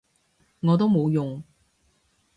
[0.61, 1.43] 我都冇用